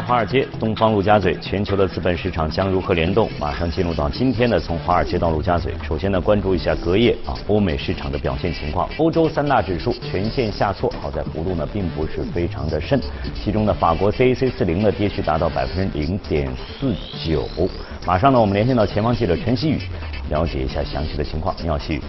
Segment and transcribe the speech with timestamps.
[0.00, 3.28] 华尔街，东方陆家嘴，全球的资本市场将如何联动？
[3.38, 5.74] 马上进入到今天的从华尔街到陆家嘴。
[5.82, 8.88] 首先呢，关注一下隔夜啊欧美市场的表现情况。
[8.98, 13.00] 欧洲三大指数全线下挫，好在幅度呢并不是非常的深。
[13.34, 16.94] 其中呢，法国 CAC 四零的跌势达到百分之零点四
[17.26, 17.48] 九。
[18.06, 19.78] 马上呢，我们连线到前方记者陈曦宇，
[20.30, 21.54] 了解一下详细的情况。
[21.62, 22.00] 你好，曦宇。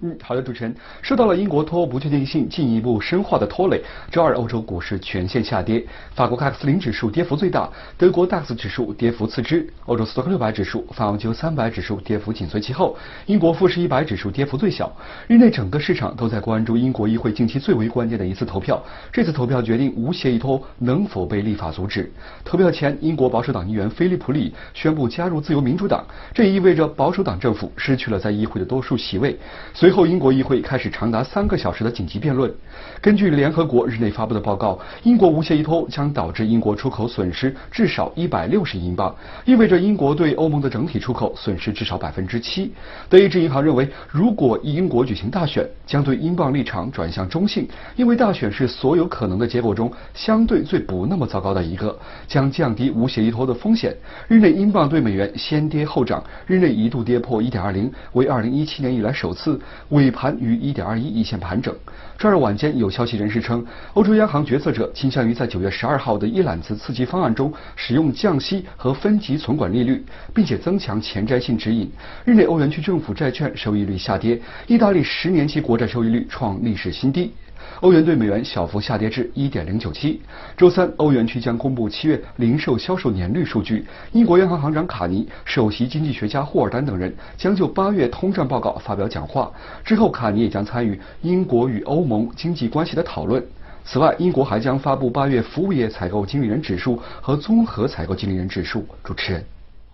[0.00, 0.74] 嗯，好的，主持人。
[1.00, 5.82] 受到了英国脱欧不确定性进一步深化的拖累，周二欧洲股市全线下跌。
[6.14, 12.94] 法国 CAC 零指数跌幅最大，德国 DAX 指数跌幅次之，欧洲斯托克六百指数、法国三百指数跌幅紧随其后。
[13.24, 14.94] 英国富时一百指数跌幅最小。
[15.28, 22.12] 日内整个市场都在关注英国议会近期最为关键的一次投票，这次投票决定无协议脱欧能否被立法阻止。
[22.44, 26.04] 投票前，英国保守党议员菲利普里宣布加入自由民主党，
[26.34, 29.34] 这也意味着保守党政府失去了在议会的多数席位。
[29.72, 32.52] 随随后，英国议会开始长达三个小时的紧急辩论。
[33.00, 39.14] 根据联合国日内发布的报告，英国无协议脱欧将导致英国出口损失至少一百六十亿英镑，
[39.44, 42.74] 意味着英国对欧盟的整体出口损失至少百分之七。
[43.08, 53.96] 德意志银行认为，如果英国举行大选，将对英镑立场转向中性，因为大选是所有可能的结果中相对最不那么糟糕的一个，将降低无协议脱的风险。
[54.26, 59.60] 日内英镑对美元先跌后涨，日内一度跌破一点二零，为二零一七年以来首次。
[59.90, 61.74] 尾盘于一点二一一线盘整。
[62.18, 70.04] 周二晚间，有消息人士称，欧洲央行决策者倾向于在九月十二号的一揽子刺激方案中使用降息和分级存管利率，
[70.34, 71.90] 并且增强前瞻性指引。
[72.24, 77.32] 日内欧元区政府债券收益率下跌，意大利十年期国债收益率创历史新低。
[77.80, 80.20] 欧元对美元小幅下跌至一点零九七。
[80.56, 83.84] 周三，欧元区将公布七月零售销售年率数据。
[84.12, 89.50] 英国央行行长卡尼、首席经济学家霍尔丹等人将就八月通胀报告发表讲话。
[89.84, 93.44] 之后，卡尼也将参与英国与欧盟经济关系的讨论。
[93.84, 98.84] 此外，英国还将发布八月服务业采购经理人指数和综合采购经理人指数。
[99.04, 99.44] 主持人。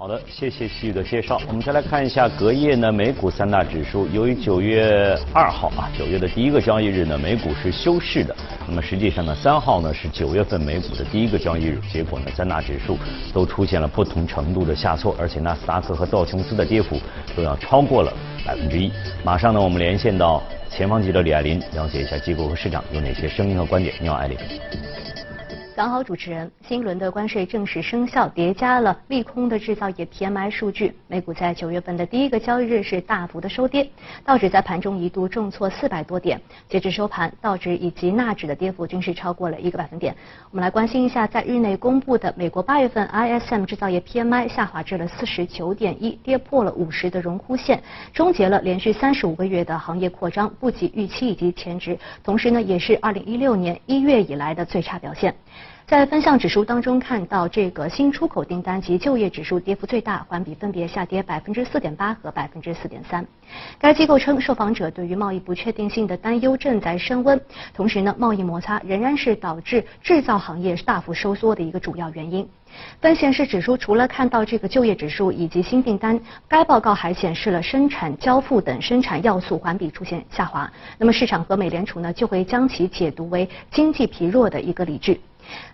[0.02, 1.40] 好的，谢谢细雨的介绍。
[1.46, 4.08] 我们再来看一下隔夜呢，美股三大指数。
[4.08, 8.34] 由于九月二号啊，九月的第一个交易日呢，美股是休市的。
[8.66, 12.98] 那么实际上呢，三号呢是九月份美股的第一个交易日，结果呢，三大指数
[13.32, 16.98] 都出现了不同程度的下挫，而且纳斯达克和道琼斯的跌幅
[17.36, 18.12] 都要超过了
[18.44, 18.91] 百分之一。
[19.22, 23.94] 马上呢，我们连线到前方记者李爱林，了解一下机构和市场有哪些声音和观点。
[24.00, 24.36] 你好，艾琳。
[25.75, 26.50] 早好，主持人。
[26.69, 33.88] 新一轮的关税正式生效，叠加了利空的制造业 PMI 数据，美股在九月份的第一个交易日是大幅的收跌，
[34.22, 36.38] 道指在盘中一度重挫四百多点，
[36.69, 40.15] 截至收盘，道指以及纳指的跌幅均是超过了一个百分点。
[40.50, 55.34] 我们来关心一下，在日内公布的美国八月份 ISM 制造业 PMI 下滑至了四十九点一，跌破了五十的荣枯线，终结了连续三十五个月的行业扩张，不及预期以及前值，同时呢，也是二零一六年一月以来的最差表现。
[55.86, 63.26] 在分项指数当中看到，这个新出口订单及就业指数跌幅最大，环比分别下跌百分之四点八和百分之四点三。
[63.78, 67.38] 该机构称，受访者对于贸易不确定性的担忧正在升温，
[67.74, 72.48] 同时呢，贸易摩擦仍然是导致制造行业大幅收缩的一个主要原因。
[73.02, 76.18] 分显示指出，除了看到这个就业指数以及新订单，
[76.48, 80.70] 该报告还显示了生产交付等生产要素环比出现下滑。
[80.96, 85.20] 那么市场和美联储呢，就会将其解读为经济疲弱的一个理据。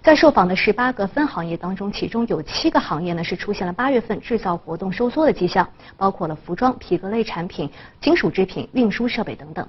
[0.02, 9.66] 在受访的十八个分行业当中，其中有七个行业呢是出现了八月份制造活动收缩的迹象，包括了服装、皮革类产品、金属制品、运输设备等等。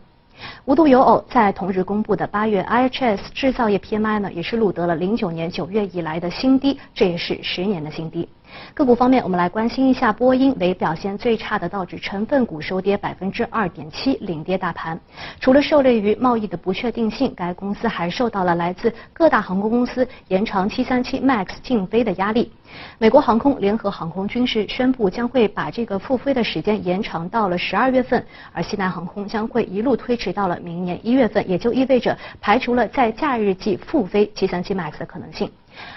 [0.64, 8.30] 无独有偶，在同日公布的八月 IHS 制造业 PMI 呢，也是录得了零九年九月以来的新低，这也是十年的新低。
[8.74, 15.00] 个股方面，我们来关心一下波音，为表现最差的道指成分股收跌百分之二点七，领跌大盘。
[15.40, 22.52] 除了受累于贸易的不确定性，该公司还受到了来自各大航空公司延长737 MAX 禁飞的压力。
[23.00, 28.24] 美国航空、联合航空均是宣布将会把这个复飞的时间延长到了十二月份，
[28.54, 35.50] 而西南航空将会一路推迟到了明年一月份，也就意味着排除了在假日季复飞737 MAX 的可能性。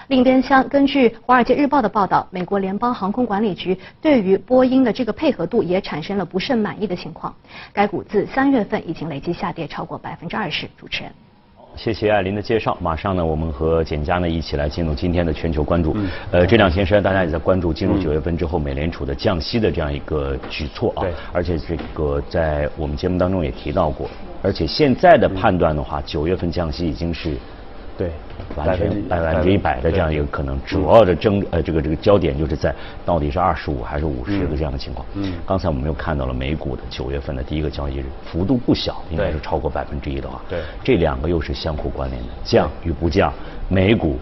[0.07, 7.33] 另一边厢，根据《华尔街日报》的报道，美国联邦航空管理局对于波音的这个配合度也产生了不甚满意的情况。
[7.71, 10.67] 该股自三月份已经累计下跌超过百分之二十。
[10.77, 11.11] 主持人，
[11.75, 12.77] 谢谢艾琳的介绍。
[12.81, 15.95] 马上呢，我们和简佳呢一起来进入今天的全球关注。
[16.31, 21.01] 呃，这两天实际上大家也在关注进入九月份之后美联储的降息的这样一个举措啊。
[21.01, 21.13] 对。
[21.31, 24.09] 而且这个在我们节目当中也提到过，
[24.41, 27.37] 而且现在的判断的话，九月份降息已经是。
[27.97, 28.09] 对，
[28.55, 32.73] 完全百分之一百的这样一个可能，主要的争呃这个这个焦点就是在
[33.05, 35.05] 到底是二十五还是五十的这样的情况。
[35.13, 40.41] 嗯，刚才我们又看到了美股的九月份的第一个交易日，幅度不小，应该是超过百分之一的话。
[40.49, 43.31] 对，这两个又是相互关联的，降与不降，
[43.69, 44.17] 美股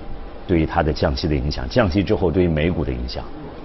[0.45, 3.23] 对于它的降息的影响，降息之后对于美股的影响，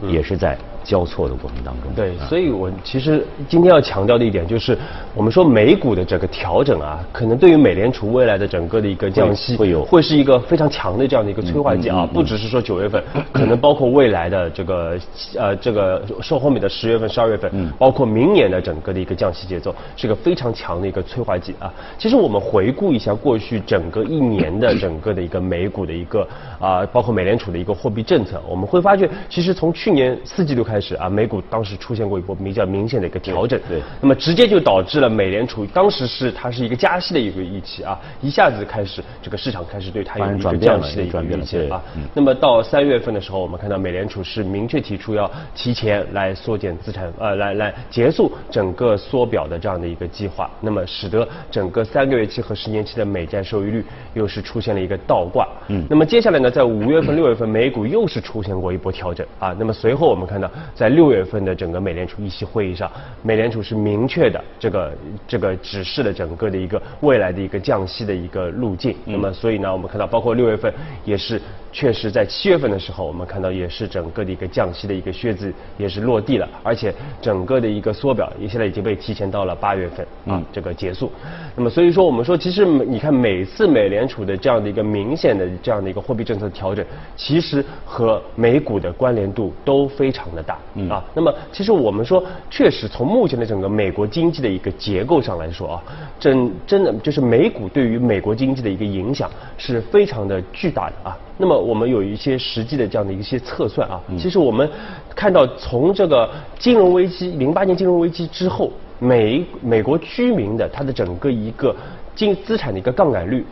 [0.09, 0.57] 也是在
[0.87, 1.93] 交错的过程当中。
[1.95, 4.79] 对，所以我其实今天要强调的一点就是，
[5.15, 13.03] 我们说美股的这个调整啊，可能对于美联储未来的整个的一个降息会有会是一个非常强的这样的一个催化剂啊，不只是说九月份，
[13.33, 14.97] 可能包括未来的这个
[15.37, 21.73] 呃这个受后面的十月份、十二月份，包括明年的整个的一个降息节奏，是一个非常强的一个催化剂啊。
[21.99, 26.27] 其实我们回顾一下过去整个一年的整个的一个美股的一个
[26.61, 31.37] 啊，包括美联储的一个货币政策，我们会发觉，其实从去年四季度开始啊，美股。
[31.49, 41.81] 当时出现过一波比较明显的一个调整，对，那么直接就导致了美联储当时是它是一个加息的一个预期啊，一下子开始这个市场开始对它有一个降息的一个预期啊，
[42.15, 53.85] 那么到三月份的时候，我们看到美联储是明确提出要提前来缩减资产，呃，来来结束整个缩表的这样的一个计划，那么使得整个三个月期和十年期的美债收益率
[54.15, 61.37] 又是出现了一个倒挂，嗯，那么接下来呢，在五月份、六月份美股又是出现过一波调整啊，那么随后我们看到在六月份。
[61.47, 62.91] 的整个美联储议息会议上，
[63.23, 64.93] 美联储是明确的这个
[65.29, 68.97] 这个指示了整个的一个未来的一个降息的一个路径。
[69.05, 70.73] 那么，所以呢，我们看到包括六月份
[71.05, 71.41] 也是。
[71.73, 81.13] 确实，在七月份的时候，我们看到也是整个的一个降息的一个靴子也是落地了，而且整个的一个缩表也现在已经被提前到了八月份啊，这个结束。
[81.55, 86.83] 那么，所以说我们说，其实你看每次美联储的这样的一个明显的这样的一个货币政策调整，
[87.15, 90.56] 其实和美股的关联度都非常的大
[90.89, 91.03] 啊。
[91.15, 95.83] 那么，其实我们说，确实从目前的整个美国经济的一个结构上来说啊，
[96.19, 101.19] 真真的就是美股对于美国经济的一个影响是非常的巨大的啊。
[101.39, 104.71] 那么我们有一些实际的这样的一些测算啊，其实我们
[105.15, 111.77] 看到从这个金融危机零八年金融危机之后，美美国居民的他的整个一个
[112.15, 113.45] 金资产的一个杠杆率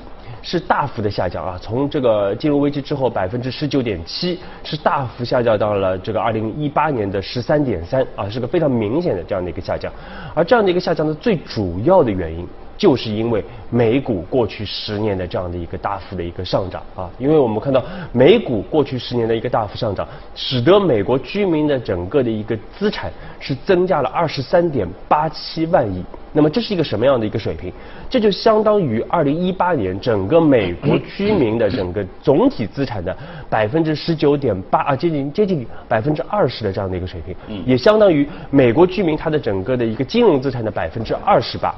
[0.44, 9.90] 是大幅的下降啊，从这个金融危机之后百分之十九点七是大幅下降到了这个二零一八年的十三点三啊，是个非常明显的这样的一个下降，
[10.34, 12.46] 而这样的一个下降的最主要的原因。
[12.76, 17.82] 就是因为美股过去十年的这样的一个大幅的一个上涨啊，因为我们看到
[18.12, 26.04] 美股过去十年的一个大幅上涨，使得美国居民的整个的一个资产是增加了二十三点八七万亿。
[26.36, 27.72] 那么这是一个什么样的一个水平？
[28.10, 33.16] 这就相当于二零一八年整个美国居民的整个总体资产的
[33.48, 41.72] 百分之十九点八啊，接近接近百分之二十的这样的一个水平，也相当于美国居民他的整个的一个金融资产的百分之二十八。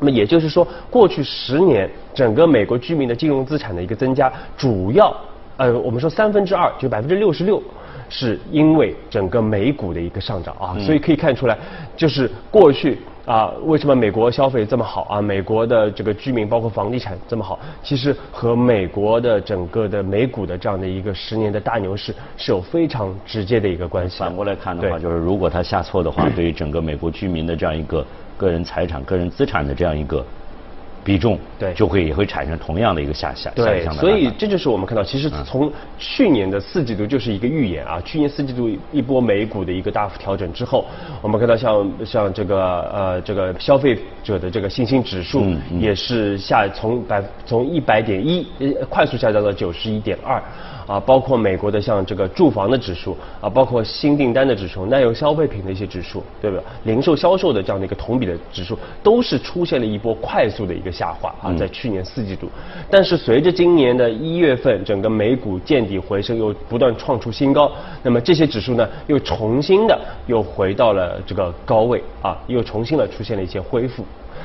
[0.00, 5.14] 那么也就是说，过去十年整个美国居民的金融资产的一个增加，主要
[5.56, 7.62] 呃，我们说三分之二，就百分之六十六，
[8.08, 10.76] 是因为整个美股的一个上涨啊。
[10.80, 11.56] 所以可以看出来，
[11.96, 15.22] 就是过去啊，为什么美国消费这么好啊？
[15.22, 24.18] 美国的这个居民包括房地产这么好，其实和美国的整个的美股的这样的一个十年的大牛市是有非常直接的一个关系。
[24.18, 28.04] 反过来看的话，就是如果它下挫的话， 对于整个美国居民的这样一个。
[28.36, 30.24] 个人财产、个人资产的这样一个
[31.04, 34.00] 比重，对，就会也会产生同样的一个下下，下降的。
[34.00, 38.00] 所以这就是我们看到，其实从去年的四季度就是一个预言啊。
[38.00, 40.86] 去年四季度一波美股的一个大幅调整之后，
[41.20, 42.56] 我们看到像像这个
[42.90, 45.44] 呃这个消费者的这个信心指数
[45.78, 48.46] 也是下从百从一百点一
[48.88, 50.42] 快速下降到九十一点二。
[50.86, 56.62] 啊，包括美国的像这个住房的指数啊，包括新订单的指数、耐用消费品的一些指数，对吧？
[56.84, 62.48] 零售销售的这样的一个同比的指数，都是出现了一波快速的一个下滑啊，在去年四季度。
[62.90, 67.70] 但是随着今年的一月份，整个美股见底回升，又不断创出新高，
[68.02, 74.04] 那么这些指数呢，又重新的又回到了这个高位啊，又重新的出现了一些恢复。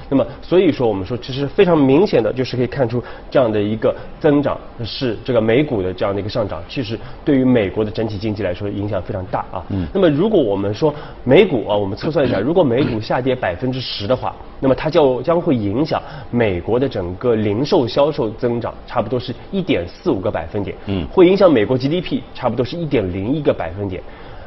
[0.09, 9.63] 那么，所以说我们说，其实非常明显的就是可以看出这样的一个增长是这个美股的这样的一个上涨，其实对于美国的整体经济来说影响非常大啊。
[9.69, 9.87] 嗯。
[9.93, 16.01] 那么，如果我们说美股啊，我们测算一下，如果美股下跌百分之十的话，那么它就将会影响
[16.31, 20.75] 美国的整个零售销售增长，差不多是一点四五个百分点。
[20.87, 21.05] 嗯。
[21.07, 24.01] 会影响美国 GDP，差不多是一点零一个百分点。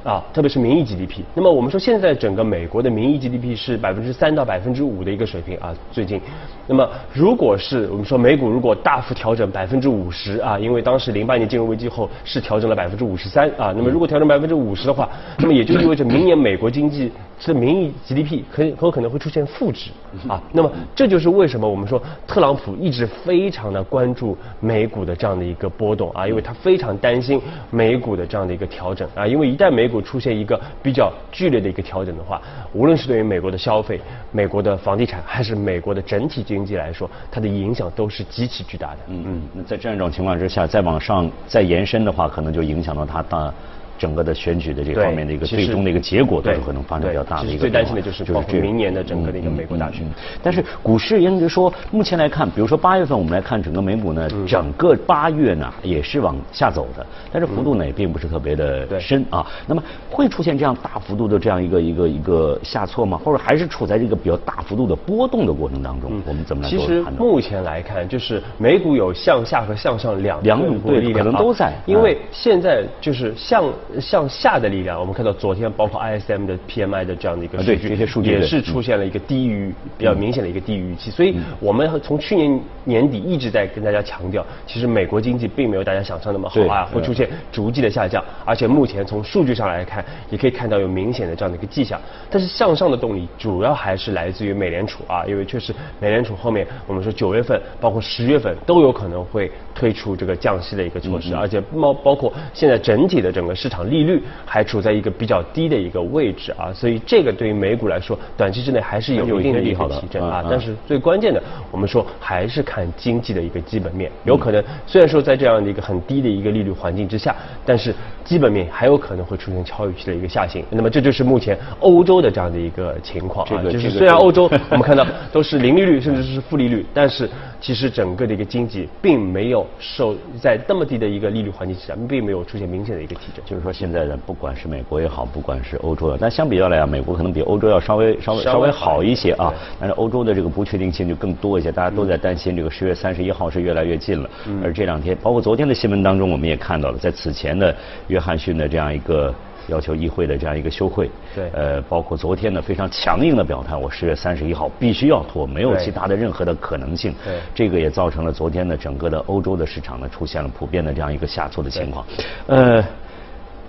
[0.04, 1.20] 啊，特别是名义 GDP。
[1.34, 6.20] 那么我们说，现在整个美国的名义 GDP 是百分之三到百分之五的一个水平啊，最近。
[6.66, 19.90] 那么如果是我们说美股如果大幅调整百分之五十啊，因为当时零八年金融危机后是调整了百分之五十三啊，那么如果调整百分之五十的话，那么也就意味着明年美国经济是名义 GDP 很很有可能会出现负值
[20.28, 20.42] 啊。
[20.52, 27.40] 那么这就是为什么我们说特朗普一直非常的关注美股的这样的一个波动啊，因为他非常担心
[27.70, 32.40] 美股的这样的一个调整啊，因为一旦美如果出现一个比较剧烈的一个调整的话，
[32.72, 38.98] 无论是对于美国的消费、美国的房地产，还是美国的整体经济来说，它的影响都是极其巨大的。
[39.08, 43.52] 嗯嗯，那在这样一种情况之下，再往上再延伸的话，可能就影响到它的。
[43.98, 47.60] 整个的选举的这方面的一个最终的一个结果，都是可能发生比较大的一个。
[47.60, 50.04] 最担心的就是包括明年的整个的一个美国大选。
[50.42, 59.46] 但是股市，应该说目前来看，比如说八月份，我们来看整个美股呢，整个八月呢也是往下走的，但是幅度呢也并不是特别的深啊。
[59.66, 63.18] 那么会出现这样大幅度的这样一个一个一个下挫吗？
[63.24, 66.20] 或者还是处在这个比较大幅度的波动的过程当中？
[66.26, 73.64] 我们怎么来其实目前来看，就是美股有向下和向上两两种对可能都在，因为现在就是向
[74.00, 74.72] 向下的。
[74.72, 81.10] 力量，我们看到昨天包括 ISM 的 PMI 的这样的一个数据，这些数据也是出现了一个低于比较明显的一个低于预期。
[81.10, 88.24] 所以我们从去年年底一直在跟大家强调，其实美国经济并没有大家想象那么好啊，会出现逐季的下降。
[88.46, 92.00] 而且目前从数据上来看，也可以看到有明显的这样的一个迹象。
[92.30, 104.62] 但是向上的动力主要还是来自于美联储啊，因为确实美联储后面我们说九月份包括十月份都有可能会推出这个降息的一个措施，而且包包括现在整体的整个市场利率还。
[104.72, 110.42] 处在一个比较低的一个位置啊，所以这个对于美股来说，短期之内还是有一定的利好的提振啊。
[110.48, 117.36] 但是最关键的，我们说还是看经济的一个基本面，有可能虽然说在这样的一个很低的一个利率环境之下，
[117.66, 120.64] 但是基本面还有可能会出现超预期的一个下行。
[120.70, 127.28] 那么这就是目前欧洲的这样的一个情况啊，就是虽然欧洲我们看到都是零利率甚至是负利率，但是
[127.60, 133.44] 其实整个的一个经济并没有受在那么低的一个利率环境之下，并没有出现明显的一个提振。
[133.44, 139.54] 就是说现在的不管是美国也好，不管是欧洲的，但相比较来讲，美国可能比欧洲要稍微稍微稍微好一些啊。
[139.78, 144.28] 但是欧洲的这个不确定性就更多一些，大家都在担心这个十月三十一号是越来越近了。
[144.62, 147.74] 而这两天，包括昨天的新闻当中，我们也看到了，在此前的
[148.08, 149.32] 约翰逊的这样一个
[149.68, 157.14] 要求议会的这样一个休会，对，呃，包括昨天呢非常强硬的表态，我十月三十一号必须要拖，没有其他的任何的可能性。
[157.24, 162.04] 对，这个也造成了昨天的整个的欧洲的市场呢出现了普遍的这样一个下挫的情况。
[162.46, 162.84] 呃。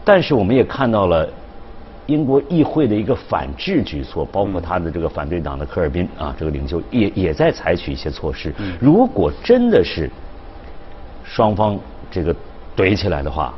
[0.03, 1.27] 但是我们也看到了
[2.07, 8.53] 英国议会的一个反制举措，包括他的这个反对党的科尔宾啊，这个领袖也也在采取一些措施。
[8.79, 10.09] 如果真的是
[11.23, 11.79] 双方
[12.11, 12.35] 这个
[12.75, 13.53] 怼起来的话，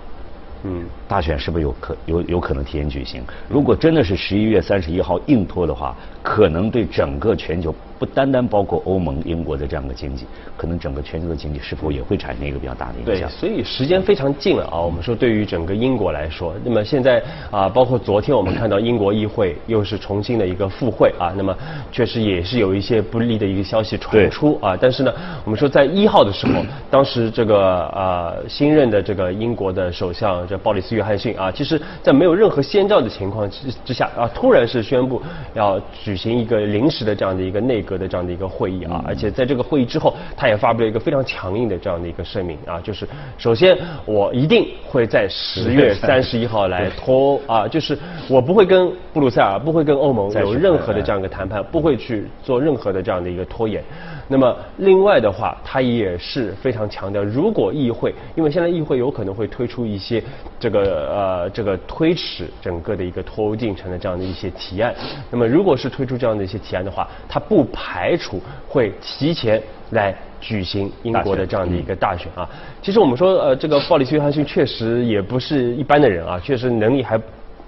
[0.64, 3.24] 嗯，大选是不是有可有有可能提前举行？
[3.50, 7.74] 如果真的是十一月三十一号硬拖的话，可能对整个全球。
[7.98, 10.26] 不单单包括欧盟、英国的这样的经济，
[10.58, 13.30] 可能整个全球的经济是否也会产生一个比较大的影响？
[13.30, 14.82] 对，所以时间非常近了啊。
[14.82, 21.56] 我们说对于整个英国来说，那么现在啊，包括昨天我们看到英国议会又是重新的一个复会啊，那么
[21.90, 24.76] 确实也是有一些不利的一个消息传出啊。
[24.76, 25.14] 但是呢，
[25.46, 35.22] 我们说在一号的时候，当时这个啊新任的这个英国的首相这鲍里斯·约翰逊啊，其实在没有任何先兆的情况之之下啊，突然是宣布
[35.54, 37.85] 要举行一个临时的这样的一个内。
[37.86, 53.84] 格的这样的一个会议啊，而且在这个会议之后，他也发布了一个非常强硬的这样的一个声明啊，就是首先我一定会在十月三十一号来 拖啊，就是我不会跟布鲁塞尔，不会跟欧盟有任何的这样一个谈判，不会去做任何的这样的一个拖延。
[54.28, 60.24] 那么另外的话，他也是非常强调，如果议会，因为现在议会有可能会推出一些
[60.60, 64.94] 这个呃这个推迟整个的一个脱欧进程的这样的一些提案，
[65.30, 72.50] 那么如果是推出这样的一些提案的话，他不排除会提前来举行英国的这样的一个大选啊。
[72.82, 77.20] 其实我们说呃这个鲍里斯·约翰逊确实也不是一般的人啊，确实能力还。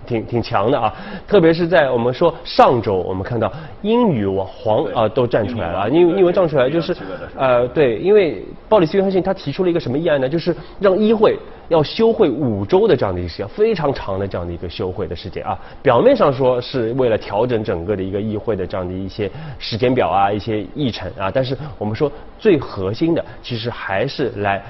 [0.07, 0.91] 挺挺强的啊，
[1.27, 6.95] 特别是在我们说上周，我们看到英语皇啊都站出来了啊，英英文站出来就是
[7.35, 10.27] 呃对，因为鲍里斯约翰逊他提出了一个什么议案呢？
[10.27, 11.37] 就是让议会
[11.67, 15.59] 要休会五周的这样的一个时间，非常长的这样的一个休会的时间啊。
[15.81, 22.09] 表面上说是为了调整整个的一个议会的这样的一些时间表啊，一些议程啊，但是我们说
[22.39, 24.63] 最核心的其实还是来。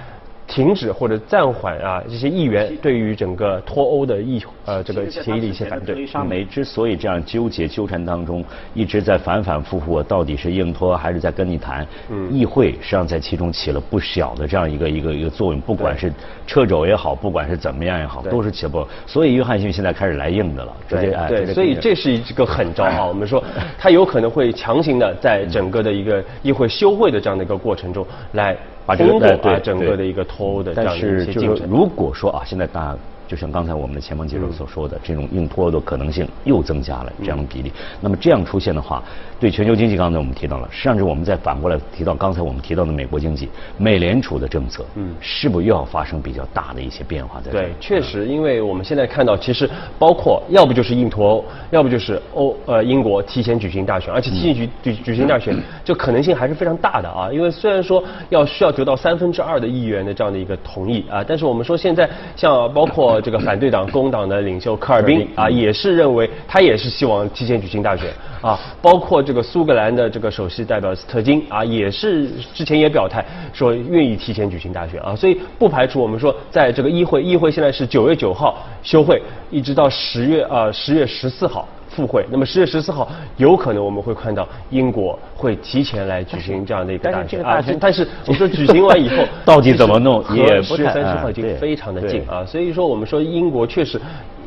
[0.48, 5.94] 停止或者暂缓啊，这些议员对于整个脱欧的议呃这个协议的一些反对。
[5.94, 11.86] 特莎梅之所以这样纠结纠缠当中，一直在反反复复，到底是硬拖还是在跟你谈？
[12.10, 16.12] 嗯，议会实际上在其中起了不小的这样一个一个一个作用，不管是
[16.48, 18.88] 撤走也好，不管是怎么样也好，都是起不。
[19.06, 23.04] 所以约翰逊现在开始来硬的了，直接哎，对，所以这是一个狠招啊。
[23.06, 23.44] 我们说
[23.78, 28.56] 他有可能会强行的在整个的一个议会休会的这样的一个过程中来。
[28.88, 31.68] 把这个对整个的一个脱欧的这样一些进程。
[31.70, 32.96] 如果说啊，现在大
[33.28, 37.72] 就像刚才我们的前方记者所说的，这种硬脱欧的可能性又增加了这样的比例。
[38.00, 39.04] 那么这样出现的话，
[39.40, 47.42] 对全球经济，刚才我们提到了，实际上是我们再反过来提到刚才我们提到的美国经济，美联储的政策，嗯，是不是又要发生比较大的一些变化？
[47.42, 49.70] 在对，确实，因为我们现在看到，其实
[50.00, 57.30] 包括要不就是硬脱欧，要不就是欧呃英国提前举行大选，而且提前举举举行大选， 就可能性还是非常大的啊。
[57.32, 68.10] 因为虽然说要需要得到三分之二的议员的这样的一个同意啊，但是我们说现在像包括这个反对党工党的领袖科尔宾啊，也是认为他也是希望提前举行大选
[68.42, 81.68] 啊，包括这个苏格兰的这个首席代表斯特金啊，也是之前也表态说愿意提前举行大选啊，所以不排除我们说在这个议会，议会现在是九月九号休会，一直到十月啊十月十四号。
[81.98, 87.44] 复会，那么十月十四号有可能我们会看到英国会提前来举行这样的一个大选。
[87.44, 94.00] 啊，但是我们说举行完以后到底怎么弄， 也十月三十号已经非常的近啊，所以说我们说英国确实。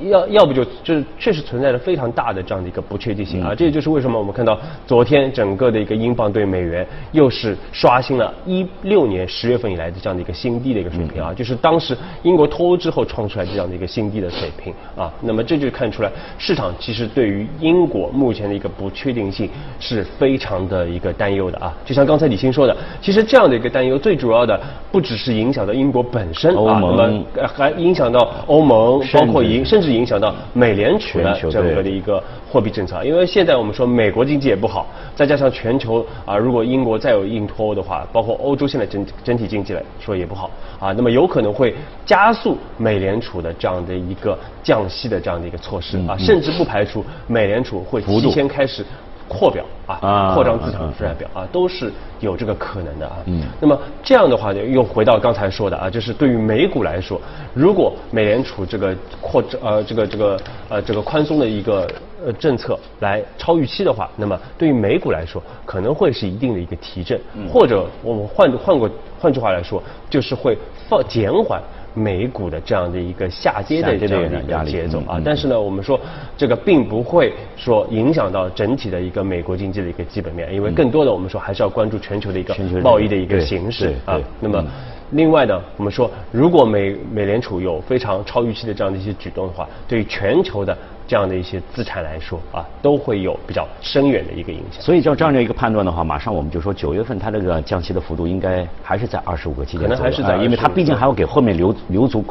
[0.08, 24.58] 要要不就就是确实存在着非常大的这样的一个不确定性啊，这也就是为什么我们看到昨天整个的一个英镑对美元又是刷新了一六年十月份以来的这样的一个新低的一个水平啊，就是当时英国脱欧之后创出来这样的一个新低的水平啊，那么这就看出来市场其实对于英国目前的一个不确定性是非常的一个担忧的啊，就像刚才李欣说的，其实这样的一个担忧最主要的
[24.90, 29.89] 不只是影响到英国本身啊，那么还影响到欧盟，包括影甚至。
[29.92, 48.84] 影响到美联储的整个的一个货币政策，因为现在我们说美国经济也不好，再加上全球啊，如果英国再有硬脱欧的话，包括欧洲现在整整体经济来说也不好啊，那么有可能会加速美联储的这样的一个降息的这样的一个措施啊，甚至不排除美联储会提前开始。
[49.30, 53.18] 扩表啊，扩张资产负债表啊，都是有这个可能的啊。
[53.26, 57.20] 嗯，那么这样的话呢，又回到刚才说的啊，就是对于美股来说，
[57.54, 61.88] 如果美联储这个扩呃这个这个呃这个宽松的一个
[62.24, 67.20] 呃政策来超预期的话，那么对于美股来说，可能会是一定的一个提振，
[67.52, 70.56] 或者我们换换过换句话来说，就是会
[70.88, 71.60] 放减缓。
[71.92, 75.00] 美股的这样的一个下跌的这样的一个节奏。
[75.08, 75.98] 啊，但是呢，我们说
[76.36, 84.16] 这个并不会说影响到整体的一个美国经济的一个基本面，因为更多的我们说还是要关注全球的一个贸易的一个形势啊。
[84.38, 84.64] 那么，
[85.12, 90.76] 另外呢，我们说如果美美联储有非常超预期的这样的一些举动的话，对于全球的。
[91.10, 94.80] 这样的一些资产来说啊，都会有比较深远的一个影响。
[94.80, 102.24] 所以照这样的一个判断的话，马上我们就说九月份它这个降息的幅度应该还是在二十五个基点可能还是在，因为它毕竟还要给后面留留足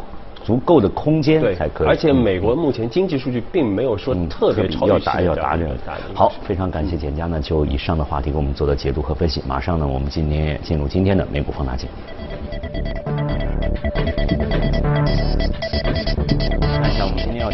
[0.45, 1.87] 足够的空间才可以。
[1.89, 5.71] 而且美国目前经济数据并没有说特别超预期要打要打这个。
[6.15, 9.43] 好，非常感谢简佳呢，就以上的话题给我们做的解读和分析。
[9.45, 11.89] 马上呢，我们今天进入今天的美股放大镜。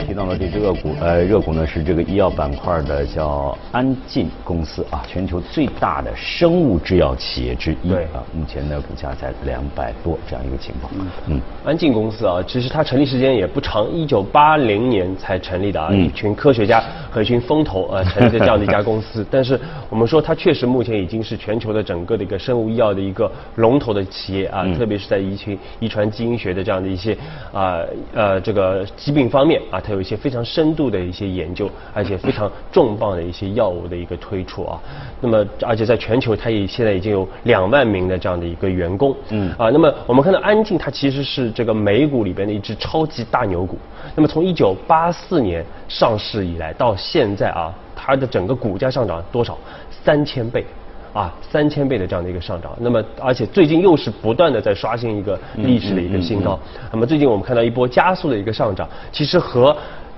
[0.05, 10.91] 提到的这只热股，呃，热股呢是这个医药板块的，叫安进公司啊，全球最大的生物制药企业之一啊，目前呢股价在两百多这样一个情况。
[11.27, 16.83] 嗯，安进公司啊，其实它成立时间也不长，一九八零年才成立的啊，一群科学家
[17.15, 19.25] 和一群风投呃成立的这样的一家公司。
[19.31, 19.57] 但是
[19.89, 27.17] 我们说它确实目前已经是全球的整个的一个生物医药的一个龙头的企业啊，特别是在遗群遗传基因学的这样的一些
[27.53, 27.79] 啊
[28.13, 29.79] 呃这个疾病方面啊。
[29.79, 34.77] 它有一些非常深度的一些研究，而且非常重磅的一些药物的一个推出啊。
[35.21, 39.15] 那么，而且在全球，它也现在已经有两万名的这样的一个员工。
[39.29, 39.49] 嗯。
[39.57, 43.77] 啊，那么我们看到安静，它其实是这个美股里边的一只超级大牛股。
[44.15, 49.57] 那么从一九八四年上市以来到现在啊，它的整个股价上涨多少？
[50.03, 50.65] 三千倍。
[51.13, 56.59] 啊，三千倍的这样的一个上涨，那么而且最近又是不断的在刷新一个历史的一个新高，
[56.91, 59.73] 那么最近我们看到一波加速的一个上涨，其实和。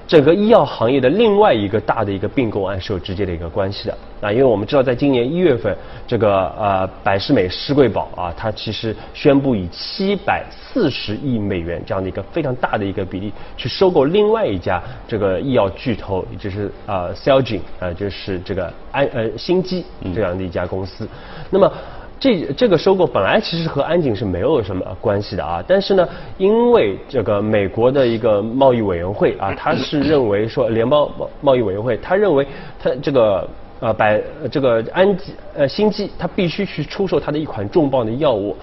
[0.08, 5.76] 整个医药行业的另外一个大的一个并购案是有直接的一个关系的啊，因为我们知道，在今年一月份，
[6.08, 19.84] 这个呃百世美施贵宝啊，它其实宣布以七百四十亿美元这样的一个非常大的一个比例去收购另外一家这个医药巨头，也就是啊 Celgene 啊，就是这个安呃新基
[20.15, 21.08] 这样的一家公司，
[21.50, 21.72] 那么。
[22.19, 32.47] 这这个收购本来其实和安井是没有什么关系的啊，但是呢，因为这个美国的一个贸易委员会啊， 他是认为说联邦贸贸易委员会，他认为
[32.82, 33.47] 他这个
[33.80, 34.19] 呃百
[34.51, 38.56] 这个安吉呃新基，他必须去出售他的一款重磅的药物。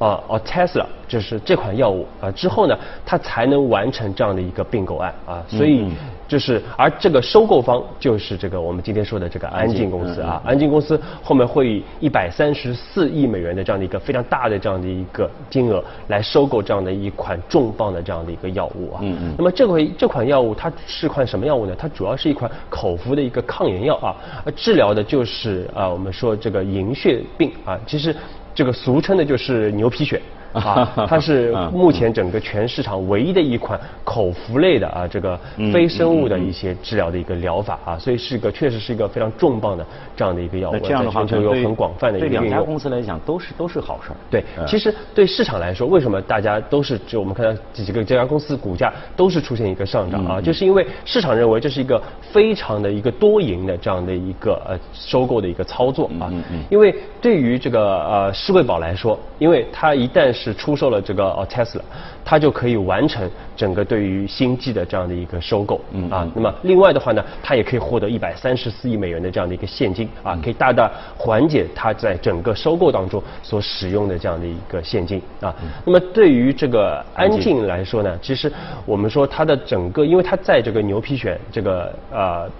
[0.00, 5.86] 啊哦 Tesla 就是这款药物啊之后呢，它才能完成这样的一个并购案啊，所以
[6.26, 19.00] 就是而这个收购方就是这个我们今天说的这个安进公司啊，安进公司后面会以一百三十四亿美元的这样的一个非常大的这样的一个金额来收购这样的一款重磅的这样的一个药物啊。
[19.02, 19.34] 嗯嗯。
[19.36, 21.74] 那么这回这款药物它是款什么药物呢？
[21.78, 24.16] 它主要是一款口服的一个抗炎药啊，
[24.56, 28.16] 治疗的就是啊我们说这个银屑病啊，其实。
[28.54, 30.20] 这个俗称的就是牛皮癣。
[30.52, 35.38] 啊， 它是目前整个全市场唯一的一款口服类的啊，这个
[35.72, 39.86] 非生物的一些治疗的一个疗法啊，所以是个确实是一个非常重磅的
[40.16, 44.16] 这样的一个药物，这样的话就有很广泛的一个对两家公司来讲都是都是好事儿。
[44.30, 52.00] 对，其实对市场来说，为什么大家都是就我们看到几个这家公司股价都是出现一个上涨啊，就是因为市场认为这是一个
[52.32, 56.30] 非常的一个多赢的这样的一个呃收购的一个操作啊，
[56.68, 61.82] 因为对于这个呃施贵宝来说，因为它一旦是出售了这个哦 Tesla，
[62.24, 65.78] 它就可以完成整个对于星际的这样的一个收购
[66.10, 66.26] 啊。
[66.34, 75.54] 那么另外的话呢，它也可以获得一百三十四亿美元的这样的一个现金啊，可以大大缓解它在整个收购当中所使用的这样的一个现金啊。
[75.84, 78.50] 那么对于这个安静来说呢，其实
[78.86, 82.50] 我们说它的整个，因为它在这个牛皮癣这个呃。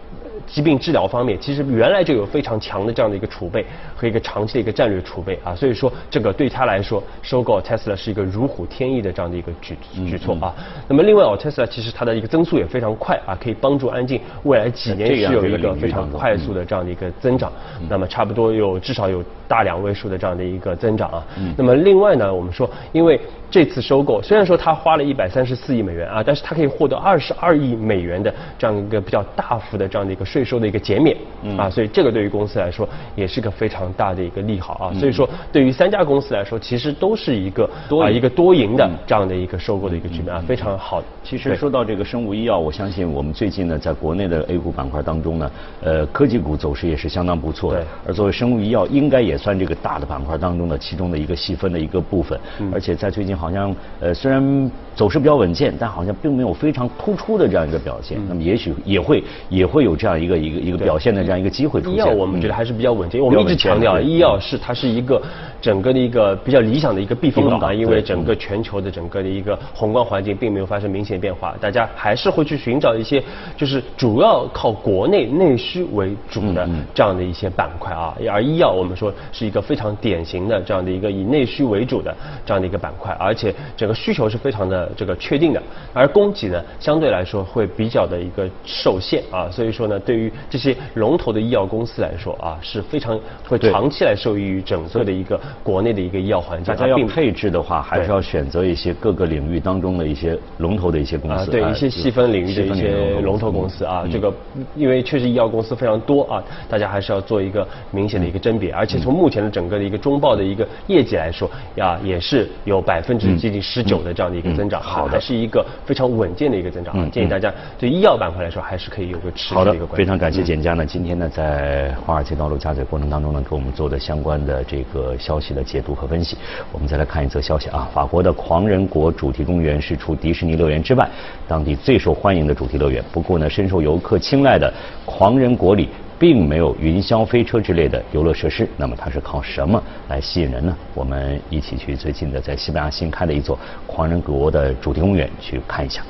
[0.46, 9.76] 疾病治疗方面，其实原来就有非常强的这样的一个储备和一个长期的一个战略储备啊，所以说这个对他来说，收购 Tesla 是一个如虎添翼的这样的一个举
[10.06, 10.54] 举措啊。
[10.88, 17.52] 那么另外，Tesla 其实它的一个增速也非常快啊，可以帮助安进未来几年是有一个非常快速的这样的一个增长。
[17.88, 21.26] 那么差不多有至少有大两位数的这样的一个增长啊。
[21.56, 23.20] 那么另外呢，我们说因为。
[23.52, 31.16] 这次收购虽然说他花了一百三十四亿美元啊，但是他可以获得二十二亿美元的这样一个比较大幅的这样的一个税收的一个减免
[31.58, 34.94] 啊，所以这个对于公司来说也是个非常大的一个利好啊。
[34.94, 37.68] 所以说对于三家公司来说，其实都是一个
[38.00, 41.02] 啊一个多赢的这样的一个收购的一个局面啊，非常好。
[41.24, 45.50] 其实说到这个生物医药，我相信我们最近呢，在国内的 A 股板块当中呢，
[45.82, 47.84] 呃，科技股走势也是相当不错的。
[48.06, 52.38] 而作为生物医药，应该也算这个大的板块当中的其中的一个细分的一个部分。
[52.72, 54.14] 而且在最近好像呃。
[54.20, 58.18] 虽然走势比较稳健，但好像并没有非常突出的这样一个表现。
[58.28, 61.94] 那么也许也会也会有这样一个一个一个表现的这样一个机会出现。
[61.94, 65.22] 医药我们觉得还是比较稳健，我们一直强调医药是它是一个
[65.62, 73.22] 整个的一个比较理想的一个避风港，因为整个全球的整个的一个宏观环境并没有发生明显变化，大家还是会去寻找一些
[73.56, 78.14] 就是主要靠国内内需为主的这样的一些板块啊。
[78.30, 82.14] 而医药我们说是一个非常典型的这样的一个以内需为主的
[82.44, 85.62] 这样的一个板块，而且整个需需求是非常的这个确定的，
[85.94, 93.16] 而供给呢相对来说会比较的一个受限啊，所以说呢，对于这些龙头的医药公司来说啊，是非常
[93.48, 96.74] 会长期来受益于整个的一个国内的一个医药环境。
[96.74, 103.84] 大家要配置的话，还是要选择一些各个领域当中的一些龙头的一些公司，对一些细分领域的一些龙头公司。
[103.84, 104.34] 啊，这个
[104.74, 114.00] 因为确实医药公司非常多啊，大家还是要做一个明显的一个甄别，而且从目前的整个的一个中报的一个业绩来说呀，也是有百分之接近十九。
[114.00, 116.94] 的这样的一个增长，好的，是一个非常稳健的一个增长。
[116.96, 119.96] 嗯，建议大家对医药板块来说，还是可以有个持续的一个关注。
[119.96, 126.34] 非常感谢简佳呢，今天呢在华尔街道路加载过程当中呢，给我们做的相关的这个消息的解读和分析。
[126.72, 131.06] 我们再来看一则消息啊，法国的狂人国主题公园是除迪士尼乐园之外，
[131.46, 133.04] 当地最受欢迎的主题乐园。
[133.12, 134.72] 不过呢，深受游客青睐的
[135.04, 135.90] 狂人国里。
[136.20, 140.76] 并没有云霄飞车之类的游乐设施，那么它是靠什么来吸引人呢？
[140.94, 146.04] 我们一起去最近的在西班牙新开的一座狂人国的主题公园去看一下。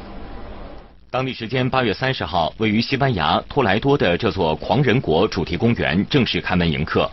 [1.12, 7.08] 当地时间八月三十号，位于西班牙托莱多的这座狂人国主题公园正式开门迎客。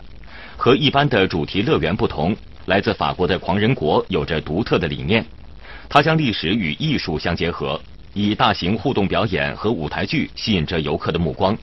[0.57, 5.23] 和一般的主题乐园不同，来自法国的狂人国有着独特的理念，
[5.87, 7.79] 它将历史与艺术相结合，
[8.15, 11.55] 以大型互动表演和舞台剧吸引着游客的目光。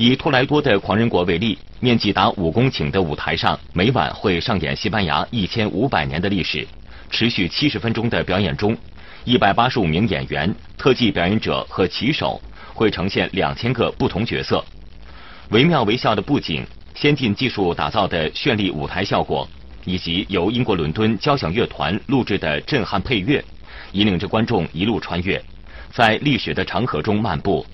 [0.00, 6.64] 以托莱多的狂人国为例，面积达五公顷的舞台上，每晚会上演西班牙一千五百年的历史。
[7.10, 8.76] 持续七十分钟的表演中，
[9.24, 12.40] 一百八十五名演员、特技表演者和骑手
[12.72, 14.64] 会呈现两千个不同角色。
[15.48, 19.48] 惟妙惟肖的布景、先进技术打造的绚丽舞台效果，
[19.84, 23.44] 以及由英国伦敦交响乐团录制的震撼配乐，
[23.90, 25.42] 引领着观众一路穿越，
[25.90, 27.66] 在历史的长河中漫步。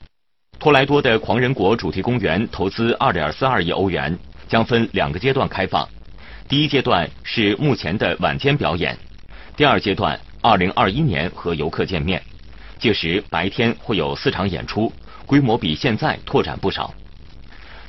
[0.65, 5.87] 托莱多的狂人国主题公园投资二点四二亿欧元，将分两个阶段开放。
[6.49, 8.97] 第一阶段是目前的晚间表演，
[9.59, 12.23] 第二阶段二零二一年和游客见面。
[12.79, 14.91] 届时白天会有四场演出，
[15.27, 16.95] 规模比现在拓展不少。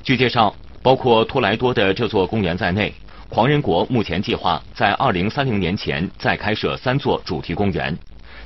[0.04, 2.94] 据介绍，包括托莱多的这座公园在内，
[3.30, 7.98] 狂人国目前计划在二零三零年前再开设三座主题公园，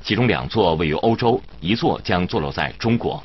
[0.04, 3.24] 其中两座位于欧洲，一座将坐落在中国。